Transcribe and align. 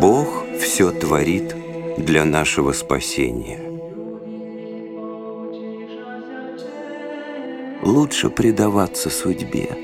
Бог 0.00 0.44
все 0.60 0.92
творит 0.92 1.56
для 1.98 2.24
нашего 2.24 2.70
спасения. 2.70 3.58
Лучше 7.82 8.30
предаваться 8.30 9.10
судьбе 9.10 9.76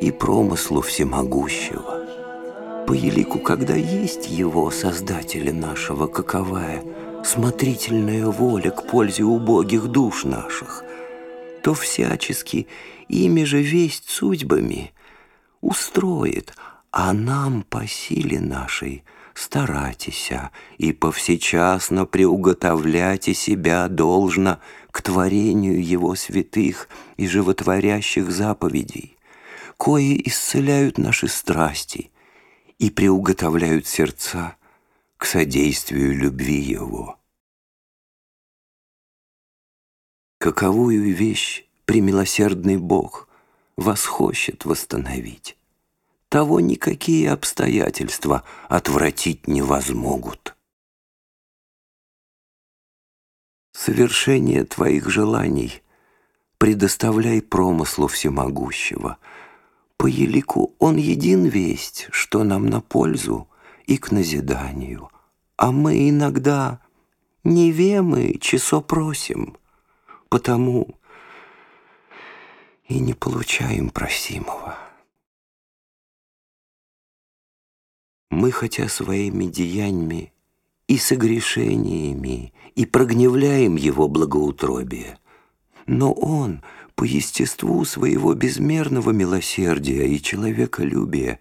и 0.00 0.12
промыслу 0.12 0.80
всемогущего. 0.80 2.84
По 2.86 2.92
елику, 2.92 3.40
когда 3.40 3.74
есть 3.74 4.28
его, 4.28 4.70
Создателя 4.70 5.52
нашего, 5.52 6.06
каковая 6.06 6.84
смотрительная 7.24 8.26
воля 8.26 8.70
к 8.70 8.86
пользе 8.86 9.24
убогих 9.24 9.88
душ 9.88 10.22
наших, 10.22 10.84
то 11.64 11.74
всячески 11.74 12.68
ими 13.08 13.42
же 13.42 13.62
весть 13.62 14.08
судьбами 14.08 14.92
устроит, 15.60 16.54
а 16.90 17.12
нам 17.12 17.62
по 17.62 17.86
силе 17.86 18.40
нашей 18.40 19.04
старайтеся 19.34 20.50
и 20.78 20.92
повсечасно 20.92 22.06
приуготовляйте 22.06 23.34
себя 23.34 23.88
должно 23.88 24.58
к 24.90 25.02
творению 25.02 25.84
его 25.84 26.14
святых 26.14 26.88
и 27.16 27.26
животворящих 27.28 28.30
заповедей, 28.30 29.16
кои 29.76 30.20
исцеляют 30.26 30.98
наши 30.98 31.28
страсти 31.28 32.10
и 32.78 32.90
приуготовляют 32.90 33.86
сердца 33.86 34.56
к 35.16 35.24
содействию 35.24 36.16
любви 36.16 36.60
его. 36.60 37.18
Каковую 40.38 41.14
вещь 41.14 41.64
премилосердный 41.84 42.76
Бог 42.76 43.27
вас 43.78 44.04
хочет 44.04 44.64
восстановить? 44.64 45.56
Того 46.28 46.60
никакие 46.60 47.30
обстоятельства 47.30 48.44
отвратить 48.68 49.48
не 49.48 49.62
возмогут. 49.62 50.54
Совершение 53.72 54.64
твоих 54.64 55.08
желаний 55.08 55.82
предоставляй 56.58 57.40
промыслу 57.40 58.08
всемогущего. 58.08 59.16
По 59.96 60.06
елику 60.06 60.74
он 60.78 60.96
един 60.96 61.46
весть, 61.46 62.08
что 62.10 62.44
нам 62.44 62.66
на 62.66 62.80
пользу 62.80 63.48
и 63.86 63.96
к 63.96 64.10
назиданию, 64.10 65.10
а 65.56 65.70
мы 65.70 66.10
иногда 66.10 66.80
не 67.44 67.70
вемы, 67.70 68.36
часо 68.40 68.80
просим— 68.80 69.56
потому 70.28 70.97
и 72.88 72.98
не 72.98 73.12
получаем 73.14 73.90
просимого. 73.90 74.76
Мы, 78.30 78.50
хотя 78.50 78.88
своими 78.88 79.44
деяниями 79.44 80.32
и 80.86 80.96
согрешениями, 80.96 82.52
и 82.74 82.86
прогневляем 82.86 83.76
Его 83.76 84.08
благоутробие, 84.08 85.18
но 85.86 86.12
Он 86.12 86.62
по 86.94 87.04
естеству 87.04 87.84
своего 87.84 88.34
безмерного 88.34 89.10
милосердия 89.10 90.06
и 90.06 90.20
человеколюбия 90.20 91.40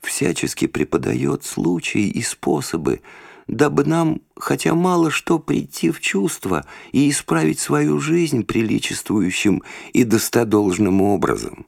всячески 0.00 0.66
преподает 0.66 1.44
случаи 1.44 2.08
и 2.08 2.22
способы, 2.22 3.00
дабы 3.46 3.84
нам 3.84 4.22
хотя 4.36 4.74
мало 4.74 5.10
что 5.10 5.38
прийти 5.38 5.90
в 5.90 6.00
чувство 6.00 6.66
и 6.92 7.10
исправить 7.10 7.58
свою 7.58 8.00
жизнь 8.00 8.44
приличествующим 8.44 9.62
и 9.92 10.04
достодолжным 10.04 11.00
образом. 11.02 11.66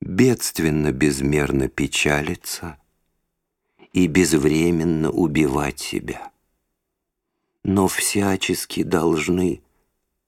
Бедственно 0.00 0.92
безмерно 0.92 1.68
печалиться 1.68 2.78
и 3.92 4.06
безвременно 4.06 5.10
убивать 5.10 5.80
себя. 5.80 6.30
Но 7.64 7.88
всячески 7.88 8.82
должны 8.82 9.60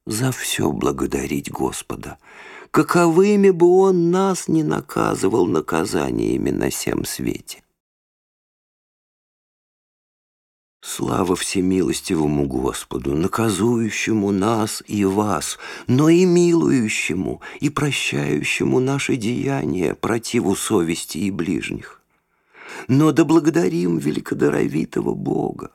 за 0.07 0.33
все 0.33 0.72
благодарить 0.72 1.51
Господа, 1.51 2.19
каковыми 2.71 3.51
бы 3.51 3.67
Он 3.67 4.11
нас 4.11 4.49
не 4.49 4.65
наказывал 4.65 5.47
наказаниями 5.47 6.51
на 6.51 6.71
всем 6.71 7.05
свете. 7.05 7.62
Слава 10.93 11.37
всемилостивому 11.37 12.47
Господу, 12.47 13.15
наказующему 13.15 14.33
нас 14.33 14.83
и 14.89 15.05
вас, 15.05 15.56
но 15.87 16.09
и 16.09 16.25
милующему 16.25 17.41
и 17.61 17.71
прощающему 17.71 18.81
наши 18.81 19.15
деяния 19.15 19.95
противу 19.95 20.56
совести 20.56 21.19
и 21.19 21.31
ближних. 21.31 22.03
Но 22.89 23.12
да 23.12 23.25
благодарим 23.25 23.99
великодоровитого 23.99 25.15
Бога, 25.15 25.71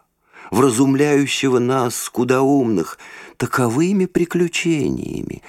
вразумляющего 0.52 1.60
нас, 1.60 1.96
скудоумных, 1.96 3.00
таковыми 3.38 4.08
приключениями, 4.08 5.44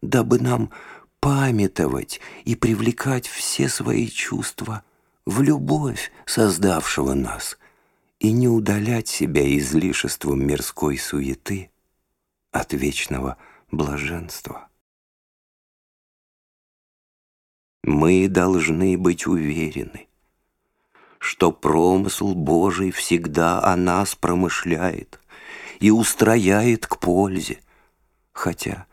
дабы 0.00 0.38
нам 0.38 0.70
памятовать 1.20 2.22
и 2.46 2.54
привлекать 2.56 3.28
все 3.28 3.68
свои 3.68 4.08
чувства 4.08 4.82
в 5.26 5.42
любовь 5.42 6.10
создавшего 6.24 7.12
нас– 7.12 7.58
и 8.20 8.32
не 8.32 8.48
удалять 8.48 9.08
себя 9.08 9.42
излишеством 9.58 10.46
мирской 10.46 10.98
суеты 10.98 11.70
от 12.52 12.74
вечного 12.74 13.38
блаженства. 13.70 14.68
Мы 17.82 18.28
должны 18.28 18.98
быть 18.98 19.26
уверены, 19.26 20.06
что 21.18 21.50
промысл 21.50 22.34
Божий 22.34 22.90
всегда 22.90 23.64
о 23.64 23.74
нас 23.74 24.14
промышляет 24.14 25.18
и 25.80 25.90
устрояет 25.90 26.86
к 26.86 26.98
пользе, 26.98 27.62
хотя 28.32 28.86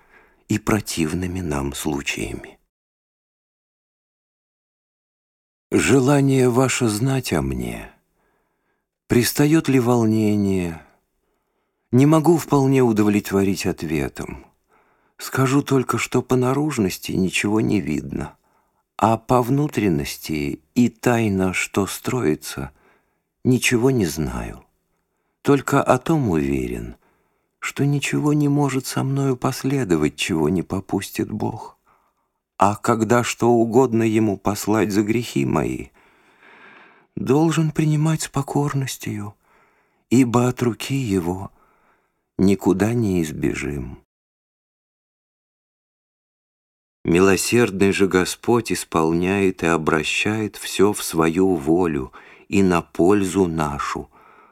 и 0.48 0.58
противными 0.58 1.42
нам 1.42 1.74
случаями. 1.74 2.58
Желание 5.70 6.50
ваше 6.50 6.88
знать 6.88 7.34
о 7.34 7.42
мне— 7.42 7.92
Пристает 9.08 9.70
ли 9.70 9.80
волнение? 9.80 10.82
Не 11.92 12.06
могу 12.06 12.36
вполне 12.36 12.82
удовлетворить 12.82 13.66
ответом. 13.66 14.46
Скажу 15.18 15.62
только, 15.62 15.98
что 15.98 16.22
по 16.22 16.36
наружности 16.36 17.14
ничего 17.14 17.62
не 17.62 17.80
видно, 17.80 18.36
а 18.98 19.18
по 19.18 19.42
внутренности 19.42 20.60
и 20.76 20.90
тайно, 20.90 21.54
что 21.54 21.88
строится, 21.88 22.72
ничего 23.46 23.92
не 23.92 24.06
знаю. 24.06 24.66
Только 25.42 25.82
о 25.82 25.98
том 26.00 26.30
уверен, 26.30 26.98
что 27.60 27.86
ничего 27.86 28.34
не 28.34 28.50
может 28.50 28.88
со 28.88 29.06
мною 29.06 29.38
последовать, 29.38 30.18
чего 30.18 30.50
не 30.50 30.64
попустит 30.64 31.32
Бог. 31.32 31.78
А 32.58 32.76
когда 32.76 33.24
что 33.24 33.52
угодно 33.52 34.04
Ему 34.04 34.36
послать 34.36 34.92
за 34.92 35.02
грехи 35.04 35.46
мои— 35.46 35.88
должен 37.18 37.72
принимать 37.72 38.22
с 38.22 38.28
покорностью, 38.28 39.36
ибо 40.10 40.48
от 40.48 40.62
руки 40.62 40.96
его 40.96 41.52
никуда 42.38 42.94
не 42.94 43.24
избежим. 43.24 44.04
Милосердный 47.04 47.92
же 47.92 48.08
Господь 48.08 48.72
исполняет 48.72 49.64
и 49.64 49.68
обращает 49.68 50.58
все 50.58 50.94
в 50.94 51.02
свою 51.02 51.56
волю 51.56 52.12
и 52.50 52.62
на 52.62 52.82
пользу 52.82 53.48
нашу, 53.48 54.10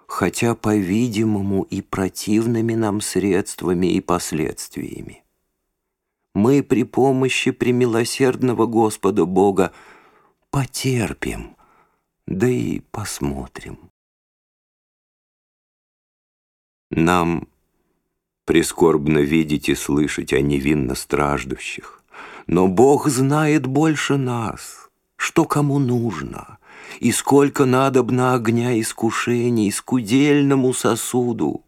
хотя, 0.07 0.55
по-видимому, 0.55 1.63
и 1.63 1.81
противными 1.81 2.73
нам 2.73 3.01
средствами 3.01 3.87
и 3.87 4.01
последствиями. 4.01 5.23
Мы 6.33 6.63
при 6.63 6.83
помощи 6.83 7.51
премилосердного 7.51 8.65
Господа 8.65 9.25
Бога 9.25 9.71
потерпим, 10.49 11.54
да 12.27 12.47
и 12.47 12.79
посмотрим. 12.91 13.91
Нам 16.91 17.47
прискорбно 18.45 19.19
видеть 19.19 19.69
и 19.69 19.75
слышать 19.75 20.33
о 20.33 20.41
невинно 20.41 20.95
страждущих, 20.95 22.03
но 22.47 22.67
Бог 22.67 23.07
знает 23.09 23.65
больше 23.65 24.17
нас, 24.17 24.89
что 25.17 25.45
кому 25.45 25.79
нужно, 25.79 26.59
и 26.99 27.11
сколько 27.11 27.65
надобно 27.65 28.33
огня 28.35 28.79
искушений 28.79 29.71
скудельному 29.71 30.73
сосуду. 30.73 31.63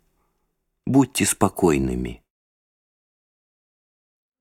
Будьте 0.85 1.25
спокойными, 1.25 2.21